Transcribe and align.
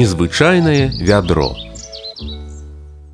незвычайнае 0.00 0.96
вядро. 1.04 1.52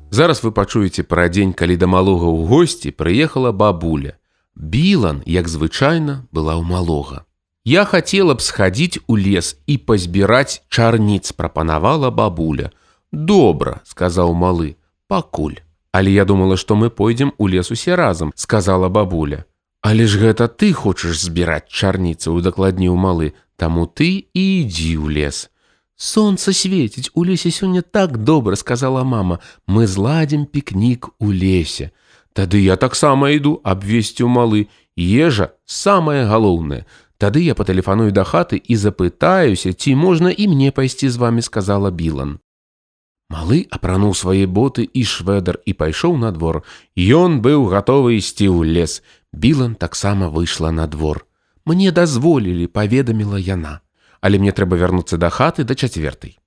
Зараз 0.09 0.39
вы 0.43 0.55
пачуеце 0.55 1.03
пра 1.03 1.27
дзень, 1.27 1.51
калі 1.51 1.75
да 1.75 1.87
малога 1.91 2.31
ў 2.31 2.47
госці 2.47 2.95
прыехала 2.95 3.51
бабуля. 3.51 4.15
Білан, 4.55 5.19
як 5.27 5.51
звычайна, 5.51 6.23
была 6.31 6.55
ў 6.55 6.63
малога. 6.63 7.27
Я 7.67 7.83
хацела 7.83 8.39
б 8.39 8.45
схадзіць 8.45 9.03
у 9.11 9.19
лес 9.19 9.59
і 9.67 9.75
пазбіраць 9.83 10.63
чарніц, 10.71 11.35
прапанавала 11.35 12.07
бабуля. 12.07 12.71
Добра, 13.11 13.83
сказаў 13.83 14.31
малы, 14.31 14.79
пакуль. 15.11 15.59
Але 15.91 16.15
я 16.15 16.23
думала, 16.23 16.55
што 16.55 16.79
мы 16.79 16.87
пойдзем 16.87 17.35
у 17.35 17.51
лес 17.51 17.67
усе 17.67 17.99
разам, 17.99 18.31
сказала 18.35 18.87
бабуля. 18.87 19.43
Але 19.83 20.07
ж 20.07 20.23
гэта 20.23 20.47
ты 20.47 20.71
хочаш 20.71 21.19
збіраць 21.19 21.67
чарніцы, 21.67 22.31
удакладніў 22.31 22.95
малы, 22.95 23.35
таму 23.59 23.91
ты 23.91 24.31
і 24.31 24.43
ідзі 24.63 25.03
ў 25.03 25.11
лес. 25.11 25.51
Сонца 25.97 26.53
свеціць 26.53 27.09
у 27.17 27.25
лесе 27.25 27.49
сёння 27.49 27.81
так 27.81 28.17
добра 28.21 28.55
сказала 28.55 29.03
мама. 29.03 29.39
Мы 29.65 29.87
зладзім 29.87 30.45
пікнік 30.45 31.09
у 31.17 31.31
лесе 31.33 31.89
Тады 32.33 32.61
я 32.61 32.77
таксама 32.77 33.33
іду 33.33 33.57
абвесці 33.63 34.21
ў 34.21 34.29
малы. 34.29 34.69
Ежа 34.93 35.57
самае 35.65 36.29
галоўнае 36.29 36.85
Тады 37.17 37.41
я 37.41 37.57
патэлефаную 37.57 38.13
да 38.13 38.21
хаты 38.21 38.61
і 38.61 38.77
запытаюся 38.77 39.73
ці 39.73 39.95
можна 39.97 40.29
і 40.29 40.47
мне 40.53 40.69
пайсці 40.69 41.09
з 41.09 41.17
вами 41.17 41.41
сказала 41.41 41.89
білан 41.89 42.37
Малы 43.33 43.65
апрануў 43.73 44.13
свае 44.13 44.45
боты 44.45 44.85
і 44.85 45.01
шведар 45.03 45.57
і 45.65 45.73
пайшоў 45.73 46.15
на 46.21 46.31
двор. 46.31 46.61
Ён 46.93 47.41
быў 47.41 47.65
гатовы 47.73 48.21
ісці 48.21 48.53
ў 48.53 48.69
лес. 48.69 49.01
Білан 49.33 49.73
таксама 49.73 50.29
выйшла 50.29 50.69
на 50.69 50.85
двор. 50.85 51.25
Мне 51.65 51.91
дазволілі 51.91 52.69
паведаміла 52.69 53.41
яна 53.41 53.81
але 54.21 54.39
мне 54.39 54.51
трэба 54.51 54.77
вярнуцца 54.77 55.17
да 55.17 55.29
хаты 55.29 55.63
да 55.63 55.75
чацвертай. 55.75 56.37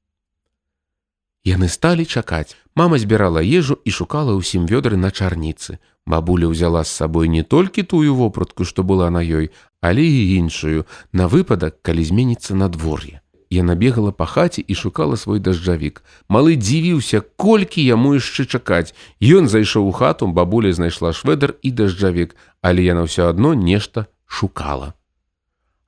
Яны 1.44 1.68
сталі 1.68 2.04
чакаць. 2.04 2.56
Мама 2.76 2.98
збірала 2.98 3.40
ежу 3.40 3.78
і 3.84 3.90
шукала 3.90 4.36
ўсім 4.36 4.68
вёдры 4.68 5.00
на 5.00 5.08
чарніцы. 5.10 5.80
Бабуля 6.04 6.52
ўзяла 6.52 6.84
з 6.84 6.92
сабой 6.92 7.32
не 7.32 7.42
толькі 7.42 7.82
тую 7.82 8.14
вопратку, 8.14 8.64
што 8.64 8.84
была 8.84 9.08
на 9.08 9.24
ёй, 9.24 9.48
але 9.80 10.04
і 10.04 10.36
іншую, 10.36 10.84
на 11.12 11.28
выпадак, 11.32 11.80
калі 11.80 12.04
зменіцца 12.04 12.54
надвор'е. 12.54 13.24
Яна 13.50 13.74
бегала 13.74 14.12
па 14.12 14.28
хаце 14.28 14.62
і 14.62 14.74
шукала 14.76 15.16
свой 15.16 15.40
дажджавік. 15.40 16.04
Малы 16.28 16.60
дзівіўся, 16.60 17.24
колькі 17.40 17.82
яму 17.82 18.14
яшчэ 18.14 18.44
чакаць. 18.44 18.94
Ён 19.18 19.48
зайшоў 19.48 19.88
у 19.88 19.96
хату, 19.96 20.28
бабуля 20.28 20.72
знайшла 20.76 21.16
шведар 21.16 21.56
і 21.62 21.72
дажджавік, 21.72 22.36
але 22.62 22.84
яна 22.84 23.08
ўсё 23.08 23.32
адно 23.32 23.56
нешта 23.56 24.06
шукала. 24.28 24.94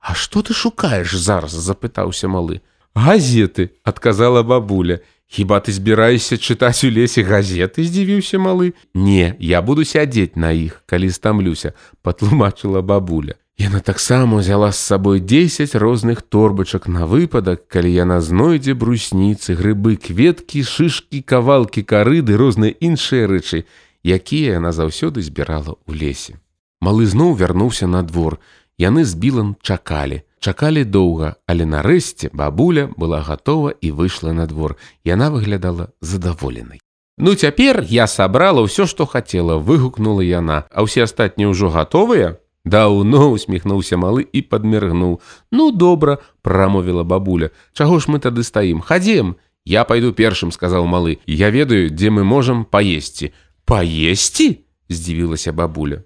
А 0.03 0.13
што 0.13 0.43
ты 0.43 0.51
шукаеш 0.51 1.15
зараз 1.15 1.55
запытаўся 1.55 2.27
малы 2.27 2.59
газеты 2.93 3.71
адказала 3.83 4.43
бабуля. 4.43 4.99
Хіба 5.31 5.57
ты 5.65 5.71
збіраешся 5.71 6.35
чытаць 6.37 6.83
у 6.83 6.91
лесе 6.91 7.23
газеты 7.23 7.87
здзівіўся 7.87 8.37
малы 8.37 8.73
не 8.93 9.33
я 9.39 9.61
буду 9.63 9.87
сядзець 9.87 10.35
на 10.35 10.51
іх 10.51 10.83
калі 10.85 11.09
стамлюся 11.09 11.73
патлумачыла 12.03 12.83
бабуля. 12.83 13.39
Яна 13.57 13.79
таксама 13.79 14.37
взяла 14.43 14.71
з 14.71 14.77
сабой 14.77 15.19
10 15.19 15.75
розных 15.75 16.21
торбачак 16.21 16.87
на 16.87 17.07
выпадак 17.07 17.65
калі 17.71 17.93
яна 17.93 18.19
знойдзе 18.19 18.75
брусніцы 18.75 19.55
грыбы 19.55 19.95
кветкі 19.95 20.67
шышкі 20.67 21.23
кавалкі 21.23 21.81
карыды 21.81 22.35
розныя 22.35 22.75
іншыя 22.77 23.25
рэчы 23.31 23.63
якія 24.03 24.59
яна 24.59 24.75
заўсёды 24.75 25.23
збірала 25.23 25.79
ў 25.87 25.95
лесе 25.95 26.35
малы 26.83 27.07
зноў 27.07 27.39
вярнуўся 27.39 27.87
на 27.87 28.03
двор 28.03 28.37
Яны 28.77 29.05
з 29.05 29.13
білан 29.15 29.55
чакалі. 29.61 30.23
Чакалі 30.39 30.83
доўга, 30.83 31.35
але 31.47 31.63
нарэшце 31.65 32.29
бабуля 32.33 32.89
была 32.97 33.21
гатова 33.21 33.71
і 33.71 33.91
выйшла 33.91 34.33
на 34.33 34.45
двор. 34.45 34.75
Яна 35.03 35.31
выглядала 35.31 35.93
задаволенай. 36.01 36.81
Ну 37.17 37.35
цяпер 37.35 37.85
я 37.87 38.07
сабрала 38.07 38.65
ўсё, 38.65 38.89
што 38.89 39.05
хацела, 39.05 39.61
выгукнула 39.61 40.25
яна, 40.25 40.65
а 40.73 40.83
ўсе 40.83 41.05
астатнія 41.05 41.47
ўжо 41.53 41.69
гатовыя. 41.69 42.41
Даўно 42.65 43.31
усміхнуўся 43.31 43.99
малы 43.99 44.23
і 44.23 44.41
падміргнуў. 44.41 45.19
Ну 45.51 45.71
добра, 45.71 46.17
прамовіла 46.41 47.03
бабуля. 47.03 47.51
Чаго 47.73 47.99
ж 47.99 48.09
мы 48.09 48.19
тады 48.19 48.43
стаім, 48.43 48.81
хадзем. 48.81 49.35
Я 49.63 49.83
пайду 49.83 50.11
першым, 50.11 50.51
сказаў 50.51 50.87
малы. 50.87 51.19
Я 51.27 51.51
ведаю, 51.51 51.91
дзе 51.91 52.09
мы 52.09 52.23
можам 52.23 52.65
паесці. 52.65 53.31
Паесці? 53.65 54.59
здзівілася 54.89 55.53
бабуля. 55.53 56.03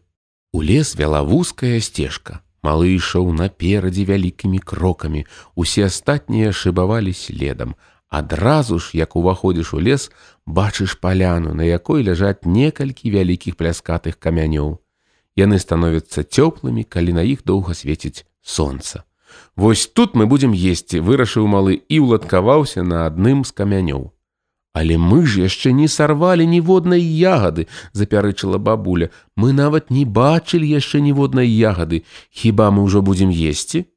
У 0.52 0.62
лес 0.62 0.96
вяла 0.96 1.22
вузкая 1.22 1.80
сцежка. 1.82 2.42
Малы 2.68 2.88
ішоў 3.00 3.32
наперадзе 3.32 4.04
вялікімі 4.04 4.60
крокамі, 4.60 5.24
усе 5.56 5.86
астатнія 5.88 6.52
шыбавалі 6.52 7.14
следам. 7.16 7.76
Адразу 8.10 8.80
ж, 8.80 8.92
як 9.00 9.16
уваходзіш 9.16 9.72
у 9.74 9.80
лес, 9.80 10.12
бачыш 10.44 11.00
паляну, 11.00 11.54
на 11.56 11.64
якой 11.64 12.04
ляжаць 12.04 12.44
некалькі 12.44 13.12
вялікіх 13.16 13.56
пляскатых 13.56 14.20
камянёў. 14.20 14.84
Яны 15.40 15.60
становяцца 15.64 16.28
цёплымі, 16.28 16.84
калі 16.84 17.16
на 17.16 17.24
іх 17.24 17.48
доўга 17.48 17.72
свеціць 17.72 18.28
сонца. 18.44 19.08
Вось 19.56 19.88
тут 19.88 20.20
мы 20.20 20.28
будзем 20.28 20.52
есці, 20.52 21.00
вырашыў 21.00 21.48
малы 21.48 21.80
і 21.88 22.04
ўладкаваўся 22.04 22.84
на 22.84 23.08
адным 23.08 23.48
з 23.48 23.56
камянёў. 23.56 24.12
Але 24.78 24.98
мы 25.02 25.26
ж 25.26 25.42
яшчэ 25.42 25.74
не 25.74 25.88
сарвалі 25.90 26.46
ніводнай 26.46 27.02
ягады, 27.02 27.66
запярэчыла 27.98 28.62
бабуля. 28.62 29.10
Мы 29.34 29.50
нават 29.50 29.90
не 29.90 30.06
бачылі 30.06 30.70
яшчэ 30.70 31.02
ніводнай 31.02 31.50
ягады, 31.50 32.06
хіба 32.30 32.70
мы 32.70 32.86
ўжо 32.86 33.02
будзем 33.02 33.34
есці? 33.34 33.90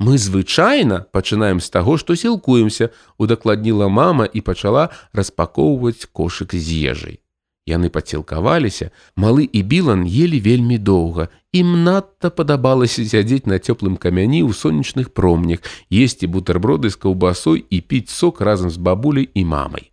Мы 0.00 0.16
звычайна 0.16 1.04
пачынаем 1.12 1.60
з 1.60 1.68
таго, 1.68 1.98
што 2.00 2.16
сілкуемся, 2.16 2.88
удакладніла 3.18 3.88
мама 3.92 4.24
і 4.24 4.40
пачала 4.40 4.88
распакоўваць 5.12 6.08
кошык 6.08 6.56
з 6.56 6.88
ежай. 6.88 7.20
Яны 7.68 7.92
пацілкаваліся, 7.92 8.88
малы 9.12 9.44
і 9.44 9.60
білан 9.60 10.08
елі 10.08 10.40
вельмі 10.40 10.78
доўга. 10.78 11.28
Ім 11.52 11.84
надта 11.84 12.32
падабалася 12.32 13.04
сядзець 13.04 13.44
на 13.44 13.60
цёплым 13.60 14.00
камяні 14.00 14.40
ў 14.40 14.56
сонечных 14.56 15.12
промнях, 15.12 15.60
есці 15.92 16.32
бутэрброды 16.32 16.88
з 16.88 16.96
каўбасой 16.96 17.60
і 17.68 17.84
піць 17.84 18.08
сок 18.08 18.40
разам 18.40 18.72
з 18.72 18.80
бабуляй 18.80 19.28
і 19.34 19.44
мамай. 19.44 19.92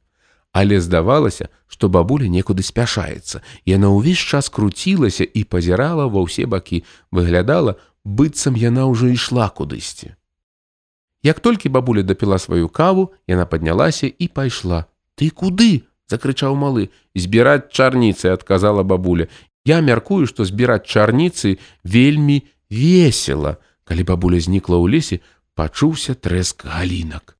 Але 0.55 0.79
здавалася, 0.79 1.49
што 1.67 1.89
бабуля 1.91 2.31
некуды 2.31 2.63
спяшаецца. 2.63 3.43
Яна 3.67 3.91
ўвесь 3.91 4.23
час 4.23 4.47
круцілася 4.47 5.27
і 5.27 5.43
пазірала 5.43 6.07
ва 6.07 6.23
ўсе 6.23 6.47
бакі, 6.47 6.87
выглядала, 7.11 7.75
быццам 8.07 8.55
яна 8.55 8.87
ўжо 8.87 9.11
ішла 9.11 9.51
кудысьці. 9.51 10.15
Як 11.27 11.43
толькі 11.43 11.73
бабуля 11.75 12.07
дапіла 12.07 12.39
сваю 12.39 12.71
каву, 12.71 13.11
яна 13.27 13.43
паднялася 13.43 14.07
і 14.07 14.31
пайшла. 14.31 14.87
Ты 15.19 15.27
куды?— 15.27 15.83
закрычаў 16.11 16.55
малы. 16.55 16.87
Збіраць 17.15 17.67
чарніцы, 17.75 18.31
адказала 18.31 18.87
бабуля. 18.87 19.27
Я 19.67 19.81
мяркую, 19.81 20.23
што 20.23 20.45
збіраць 20.47 20.87
чарніцы 20.87 21.57
вельмі 21.83 22.47
весела. 22.71 23.57
Калі 23.83 24.07
бабуля 24.07 24.39
знікла 24.39 24.79
ў 24.79 24.87
лесе, 24.87 25.19
пачуўся 25.51 26.15
трэск 26.15 26.63
галінак. 26.63 27.35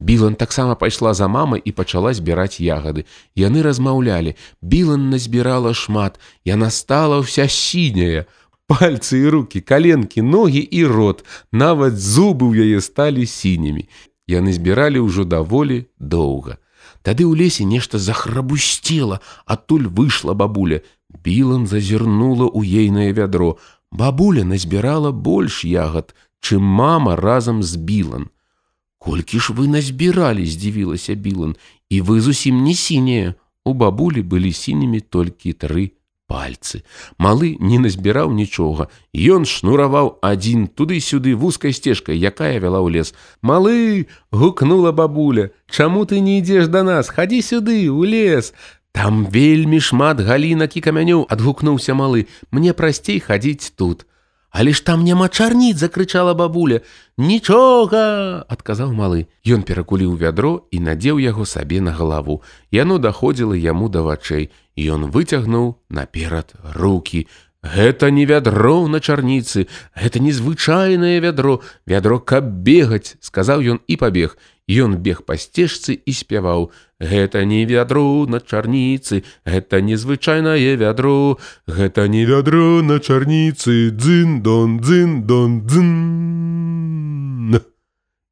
Білан 0.00 0.34
таксама 0.34 0.74
пайшла 0.74 1.14
за 1.14 1.28
мамай 1.28 1.60
і 1.64 1.72
пачала 1.72 2.14
збіраць 2.16 2.60
ягады. 2.60 3.04
Яны 3.36 3.62
размаўлялі. 3.62 4.34
Білан 4.62 5.10
назбірала 5.10 5.74
шмат. 5.74 6.16
Яна 6.44 6.70
стала 6.72 7.20
ўся 7.20 7.44
сіняя. 7.48 8.24
Пальцы 8.64 9.20
і 9.20 9.28
руки, 9.28 9.60
каленкі, 9.60 10.22
ногі 10.22 10.64
і 10.64 10.84
рот. 10.88 11.24
Нават 11.52 12.00
зубы 12.00 12.48
ў 12.48 12.64
яе 12.64 12.80
сталі 12.80 13.28
сінімі. 13.28 13.84
Яны 14.24 14.56
збіралі 14.56 15.04
ўжо 15.04 15.28
даволі 15.28 15.84
доўга. 16.00 16.56
Тады 17.04 17.28
ў 17.28 17.36
лесе 17.36 17.68
нешта 17.68 18.00
захрабусцела, 18.00 19.20
адтуль 19.44 19.84
выйшла 19.84 20.32
бабуля. 20.32 20.80
Білан 21.12 21.68
зазірнула 21.68 22.48
ў 22.48 22.64
ейнае 22.64 23.12
вядро. 23.12 23.60
Бабуля 23.92 24.48
назбірала 24.48 25.12
больш 25.12 25.64
ягад, 25.68 26.16
чым 26.40 26.64
мама 26.64 27.20
разам 27.20 27.60
з 27.60 27.76
білан. 27.76 28.32
Колькі 29.00 29.40
ж 29.40 29.56
вы 29.56 29.64
назбіралі, 29.64 30.44
здзівілася 30.44 31.14
Білан, 31.16 31.56
і 31.88 32.02
вы 32.04 32.20
зусім 32.20 32.60
не 32.64 32.74
сінія. 32.74 33.34
У 33.64 33.72
бабулі 33.72 34.22
былі 34.22 34.52
сінімі 34.52 35.00
толькі 35.00 35.56
тры 35.56 35.96
пальцы. 36.28 36.84
Малы 37.18 37.56
не 37.58 37.80
назбіраў 37.82 38.30
нічога. 38.36 38.86
Ён 39.10 39.48
шнураваў 39.48 40.20
адзін 40.20 40.68
туды-сюды 40.68 41.34
вузкай 41.34 41.72
сцежкай, 41.72 42.20
якая 42.20 42.60
вяла 42.60 42.84
ў 42.84 43.00
лес. 43.00 43.16
Малы 43.40 44.06
гукнула 44.30 44.92
бабуля, 44.92 45.50
Чаму 45.66 46.04
ты 46.04 46.20
не 46.20 46.38
ідзеш 46.38 46.68
да 46.68 46.84
нас, 46.84 47.08
хадзі 47.08 47.40
сюды, 47.40 47.88
у 47.88 48.04
лес. 48.04 48.52
Там 48.92 49.26
вельмі 49.26 49.80
шмат 49.80 50.20
галінак 50.20 50.76
і 50.76 50.84
камянёў 50.84 51.26
адгукнуўся 51.26 51.96
малы. 51.96 52.28
Мне 52.52 52.76
прасцей 52.76 53.18
хадзіць 53.18 53.72
тут. 53.74 54.06
Але 54.50 54.72
ж 54.72 54.84
там 54.84 55.04
няма 55.04 55.28
чарніц 55.28 55.78
закрычала 55.78 56.34
бабуля. 56.34 56.80
Нічога 57.16 58.44
адказаў 58.48 58.90
малы. 58.92 59.26
Ён 59.46 59.62
перакуліў 59.62 60.16
вядро 60.18 60.66
і 60.70 60.80
надзеў 60.80 61.22
яго 61.22 61.46
сабе 61.46 61.80
на 61.80 61.94
галаву. 61.94 62.42
Яно 62.70 62.98
даходзіла 62.98 63.54
яму 63.54 63.88
да 63.88 64.02
вачэй 64.02 64.50
ён 64.76 65.10
выцягнуў 65.14 65.78
наперад 65.88 66.54
руки 66.74 67.28
Гэта 67.62 68.08
не 68.10 68.24
вядро 68.24 68.88
на 68.88 69.00
чарніцы, 69.04 69.68
гэта 69.92 70.16
незвычайнае 70.16 71.20
вядро, 71.20 71.60
вядро 71.84 72.16
каб 72.16 72.48
бегаць, 72.64 73.20
сказаў 73.20 73.60
ён 73.60 73.80
і 73.86 74.00
пабег. 74.00 74.38
Ён 74.70 75.02
бег 75.02 75.26
па 75.26 75.34
сцежцы 75.34 75.98
і 75.98 76.12
спяваў: 76.14 76.70
Гэта 77.02 77.42
не 77.44 77.66
вядро 77.66 78.26
на 78.30 78.38
чарніцы, 78.38 79.24
гэта 79.44 79.80
незвычайнае 79.82 80.76
вядро, 80.76 81.38
Гэта 81.66 82.06
не 82.06 82.24
вядро 82.24 82.78
на 82.82 83.00
чарніцы, 83.00 83.90
дзын 83.90 84.42
дон 84.46 84.78
дзын 84.78 85.26
дон 85.26 85.66
дзын. 85.66 87.58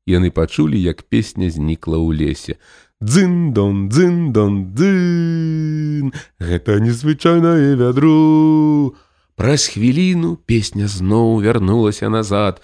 Яны 0.07 0.31
пачулі, 0.31 0.79
як 0.79 1.03
песня 1.11 1.51
знікла 1.51 1.99
ў 1.99 2.15
лесе. 2.15 2.55
Дзын 3.03 3.53
дон 3.53 3.89
дзын 3.91 4.33
дон 4.33 4.73
дзын, 4.79 6.15
Гэта 6.39 6.79
незвычайнае 6.79 7.75
вядро. 7.75 8.95
Праз 9.35 9.67
хвіліну 9.75 10.39
песня 10.47 10.87
зноў 10.87 11.43
вярнулася 11.43 12.09
назад. 12.09 12.63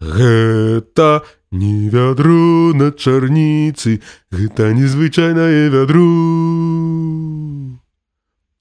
Гэта 0.00 1.22
не 1.50 1.88
вядро 1.88 2.72
на 2.74 2.90
чарніцы, 2.90 4.00
гэта 4.30 4.72
незвычайнае 4.74 5.70
вядро. 5.70 6.06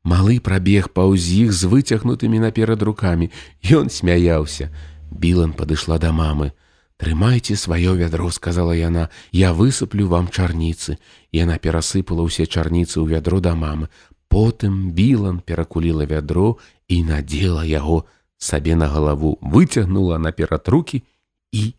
Малы 0.05 0.37
прабег 0.39 0.93
паўз 0.93 1.25
іх 1.33 1.49
з 1.49 1.65
выцягнутымі 1.65 2.37
наперад 2.39 2.83
рукамі. 2.85 3.31
Ён 3.65 3.89
смяяўся. 3.89 4.69
Білан 5.09 5.53
падышла 5.53 5.97
да 5.97 6.13
мамы. 6.13 6.53
Трымайце 6.97 7.57
сваё 7.57 7.95
вядро, 7.97 8.29
сказала 8.31 8.71
яна, 8.71 9.09
я 9.31 9.51
высыплю 9.51 10.07
вам 10.07 10.29
чарніцы. 10.29 11.01
Яна 11.33 11.57
перасыпала 11.57 12.21
ўсе 12.21 12.45
чарніцы 12.45 13.01
ў 13.01 13.17
вядро 13.17 13.41
да 13.41 13.57
мамы. 13.57 13.89
Потым 14.29 14.93
Білан 14.93 15.41
перакуліла 15.41 16.05
вядро 16.05 16.61
і 16.87 17.03
надзела 17.03 17.65
яго 17.65 18.05
сабе 18.37 18.75
на 18.75 18.87
галаву, 18.87 19.39
выцягнула 19.41 20.17
наперад 20.17 20.69
руки 20.69 21.03
і 21.51 21.73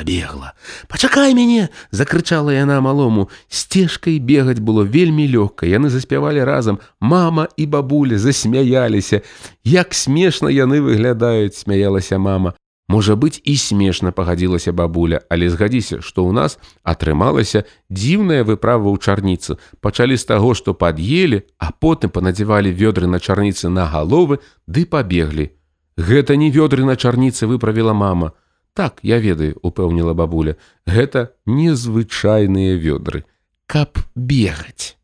пабегла. 0.00 0.54
Пачакай 0.88 1.34
мяне, 1.34 1.68
закрычала 1.90 2.50
яна 2.50 2.80
малому. 2.80 3.28
Сцежкай 3.48 4.18
бегаць 4.18 4.60
было 4.60 4.84
вельмі 4.84 5.28
лёгка. 5.28 5.66
Яны 5.66 5.90
заспявалі 5.90 6.44
разам. 6.44 6.80
Мама 7.00 7.48
і 7.56 7.66
бабуля 7.66 8.18
засмяяліся. 8.18 9.22
Як 9.64 9.94
смешна 9.94 10.48
яны 10.48 10.80
выглядаюць, 10.80 11.56
смяялася 11.56 12.18
мама. 12.18 12.54
Можа 12.88 13.14
быць 13.14 13.40
і 13.44 13.56
смешна 13.56 14.10
пагадзілася 14.10 14.72
бабуля, 14.72 15.20
але 15.30 15.46
згадзіся, 15.46 16.00
што 16.02 16.26
ў 16.26 16.32
нас 16.34 16.58
атрымалася 16.82 17.62
дзіўная 17.86 18.42
выправа 18.42 18.90
ў 18.90 18.98
чарніцы. 18.98 19.60
Пачалі 19.78 20.16
з 20.16 20.24
таго, 20.24 20.54
што 20.58 20.74
пад'елі, 20.74 21.46
а 21.60 21.70
потым 21.70 22.10
панадзявалі 22.10 22.72
вёдры 22.74 23.06
на 23.06 23.20
чарніцы 23.20 23.68
на 23.68 23.86
галовы 23.86 24.42
ды 24.66 24.90
пабеглі. 24.90 25.54
Гэта 25.94 26.34
не 26.34 26.50
вёдры 26.50 26.82
на 26.82 26.96
чарніцы 26.96 27.46
выправіла 27.46 27.94
мама. 27.94 28.34
Так, 28.74 29.00
я 29.02 29.18
ведаю, 29.18 29.58
упэўніла 29.62 30.14
бабуля, 30.14 30.56
гэта 30.86 31.34
незвычайныя 31.46 32.78
вёдры, 32.78 33.24
каб 33.66 33.98
бегаць. 34.14 34.96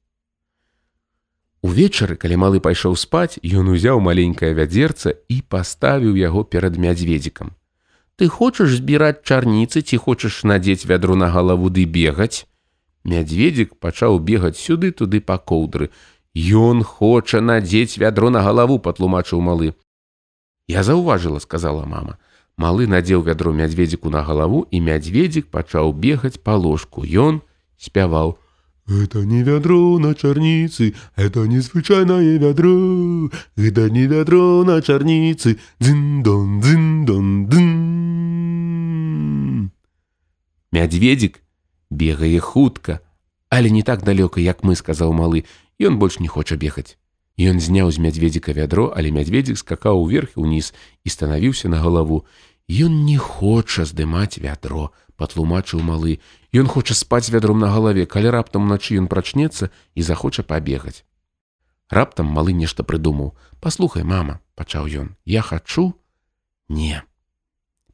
Увечары, 1.66 2.14
калі 2.14 2.36
малы 2.38 2.58
пайшоў 2.62 2.94
спаць, 2.94 3.42
ён 3.42 3.74
узяў 3.74 3.98
маленькае 3.98 4.54
вядзерца 4.54 5.10
і 5.28 5.42
паставіў 5.42 6.14
яго 6.14 6.44
перад 6.44 6.78
мядзведзікам. 6.78 7.56
Ты 8.16 8.28
хочаш 8.32 8.78
збіраць 8.78 9.26
чарніцы 9.26 9.82
ці 9.82 9.96
хочаш 10.00 10.44
надзець 10.44 10.86
вядру 10.86 11.16
на 11.18 11.28
галаву 11.34 11.68
ды 11.68 11.84
бегаць? 11.84 12.46
Мядзведзік 13.04 13.74
пачаў 13.82 14.20
бегаць 14.22 14.56
сюды 14.56 14.90
туды 14.90 15.20
па 15.20 15.36
коўдры. 15.38 15.90
Ён 16.36 16.82
хоча 16.82 17.40
надзець 17.40 17.98
вядро 17.98 18.30
на 18.30 18.40
галаву, 18.46 18.78
патлумачыў 18.78 19.40
малы. 19.40 19.74
Я 20.68 20.82
заўважыла, 20.82 21.38
сказала 21.38 21.84
мама. 21.84 22.18
Малы 22.56 22.86
надзеў 22.88 23.20
вядро 23.22 23.52
мядзведзіку 23.52 24.08
на 24.08 24.22
галаву 24.24 24.64
і 24.72 24.80
мядзведзік 24.80 25.52
пачаў 25.52 25.92
бегаць 25.92 26.40
па 26.40 26.56
ложку. 26.56 27.04
Ён 27.04 27.44
спяваў: 27.76 28.38
Это 28.88 29.24
не 29.24 29.42
вядро 29.42 29.98
на 29.98 30.14
чарніцы, 30.14 30.94
это 31.16 31.44
незвычайнае 31.44 32.38
вядро, 32.38 33.28
гэта 33.56 33.90
не 33.90 34.06
вядро 34.06 34.64
на 34.64 34.80
чарніцы, 34.80 35.58
дзын-дон, 35.80 36.60
дзын-дон, 36.62 37.50
дзын. 37.50 37.68
Мядзведзік 40.70 41.42
бегае 41.90 42.38
хутка, 42.38 43.00
але 43.50 43.70
не 43.70 43.82
так 43.82 44.04
далёка, 44.04 44.40
як 44.40 44.62
мы 44.62 44.76
сказаў 44.76 45.12
малы, 45.12 45.44
ён 45.82 45.98
больш 45.98 46.20
не 46.20 46.28
хоча 46.28 46.56
бегаць. 46.56 46.96
Ён 47.36 47.60
зняў 47.60 47.92
з 47.92 48.00
мядзведзіка 48.00 48.56
вядро, 48.56 48.92
але 48.96 49.12
мядзведзік 49.12 49.60
скакаў 49.60 50.00
уверх 50.00 50.36
і 50.36 50.48
ўніз 50.48 50.72
і 51.04 51.08
станавіўся 51.12 51.68
на 51.68 51.84
галаву. 51.84 52.24
Ён 52.64 53.04
не 53.04 53.20
хоча 53.20 53.84
здымаць 53.84 54.40
вядро, 54.40 54.88
патлумачыў 55.20 55.84
малы. 55.84 56.18
Ён 56.56 56.66
хоча 56.66 56.96
спаць 56.96 57.28
вядром 57.28 57.60
на 57.60 57.68
галаве, 57.68 58.08
калі 58.08 58.32
раптам 58.32 58.64
уначы 58.64 58.96
ён 58.96 59.06
прачнецца 59.12 59.68
і 59.68 60.00
захоча 60.00 60.42
пабегаць. 60.42 61.04
Раптам 61.92 62.26
малы 62.32 62.56
нешта 62.56 62.82
прыдумаў: 62.82 63.36
Паслухай, 63.60 64.02
мама, 64.02 64.40
пачаў 64.56 64.88
ён, 64.88 65.12
я 65.24 65.44
хачу, 65.44 65.92
не. 66.68 67.04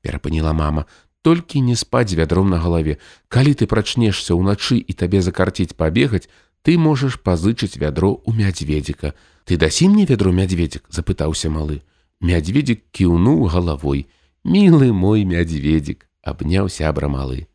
Перапыніла 0.00 0.54
мама, 0.54 0.86
толькі 1.22 1.60
не 1.60 1.74
спаць 1.76 2.14
вядром 2.14 2.48
на 2.50 2.58
галаве. 2.62 2.98
Калі 3.28 3.54
ты 3.54 3.66
прачнешся 3.66 4.38
ўначы 4.38 4.78
і 4.78 4.92
табе 4.94 5.20
закарціць 5.20 5.74
пабегаць, 5.74 6.30
ты 6.62 6.78
можаш 6.78 7.18
пазычыць 7.20 7.78
вядро 7.78 8.22
ў 8.26 8.30
мядзведзіка. 8.38 9.14
Ты 9.44 9.58
дасі 9.58 9.88
мне 9.90 10.06
вядро 10.06 10.32
мядзведзік, 10.32 10.86
запытаўся 10.88 11.50
малы. 11.50 11.82
Мядзведзік 12.22 12.86
кіўнуў 12.94 13.50
галавой. 13.50 14.06
Мілы 14.44 14.92
мой 14.94 15.26
мядзведзік, 15.26 16.06
абняў 16.22 16.70
сябра 16.70 17.10
малы. 17.10 17.46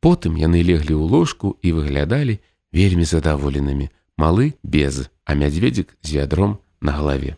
Потым 0.00 0.36
яны 0.40 0.64
леглі 0.64 0.96
ў 0.96 1.04
ложку 1.08 1.56
і 1.62 1.76
выглядалі 1.76 2.40
вельмі 2.72 3.04
задаволенымі. 3.04 3.92
Малы 4.16 4.56
без, 4.62 5.08
а 5.24 5.36
мядзведзік 5.36 5.96
з 6.02 6.08
вядром 6.16 6.58
на 6.80 6.92
галаве. 6.92 7.36